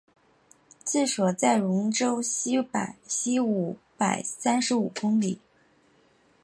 [0.83, 5.39] 治所在戎州西五百三十五里。